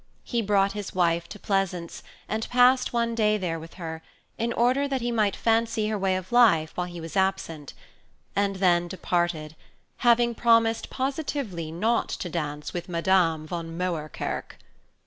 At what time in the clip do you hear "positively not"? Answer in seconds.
10.89-12.09